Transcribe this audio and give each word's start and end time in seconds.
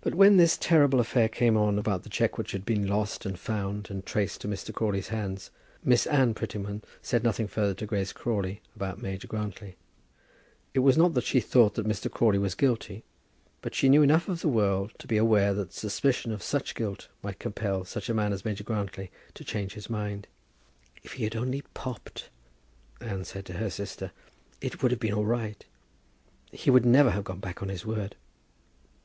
But 0.00 0.14
when 0.14 0.36
this 0.36 0.56
terrible 0.56 1.00
affair 1.00 1.28
came 1.28 1.56
on 1.56 1.76
about 1.76 2.04
the 2.04 2.08
cheque 2.08 2.38
which 2.38 2.52
had 2.52 2.64
been 2.64 2.86
lost 2.86 3.26
and 3.26 3.36
found 3.36 3.90
and 3.90 4.06
traced 4.06 4.42
to 4.42 4.46
Mr. 4.48 4.72
Crawley's 4.72 5.08
hands, 5.08 5.50
Miss 5.82 6.06
Anne 6.06 6.34
Prettyman 6.34 6.84
said 7.02 7.24
nothing 7.24 7.48
further 7.48 7.74
to 7.74 7.86
Grace 7.86 8.12
Crawley 8.12 8.62
about 8.76 9.02
Major 9.02 9.26
Grantly. 9.26 9.74
It 10.72 10.78
was 10.78 10.96
not 10.96 11.14
that 11.14 11.24
she 11.24 11.40
thought 11.40 11.74
that 11.74 11.84
Mr. 11.88 12.08
Crawley 12.08 12.38
was 12.38 12.54
guilty, 12.54 13.02
but 13.60 13.74
she 13.74 13.88
knew 13.88 14.02
enough 14.04 14.28
of 14.28 14.40
the 14.40 14.48
world 14.48 14.92
to 15.00 15.08
be 15.08 15.16
aware 15.16 15.52
that 15.52 15.72
suspicion 15.72 16.30
of 16.30 16.40
such 16.40 16.76
guilt 16.76 17.08
might 17.20 17.40
compel 17.40 17.84
such 17.84 18.08
a 18.08 18.14
man 18.14 18.32
as 18.32 18.44
Major 18.44 18.62
Grantly 18.62 19.10
to 19.34 19.42
change 19.42 19.72
his 19.74 19.90
mind. 19.90 20.28
"If 21.02 21.14
he 21.14 21.24
had 21.24 21.34
only 21.34 21.62
popped," 21.74 22.30
Anne 23.00 23.24
said 23.24 23.46
to 23.46 23.54
her 23.54 23.68
sister, 23.68 24.12
"it 24.60 24.80
would 24.80 24.92
have 24.92 25.00
been 25.00 25.14
all 25.14 25.26
right. 25.26 25.64
He 26.52 26.70
would 26.70 26.86
never 26.86 27.10
have 27.10 27.24
gone 27.24 27.40
back 27.40 27.58
from 27.58 27.68
his 27.68 27.84
word." 27.84 28.14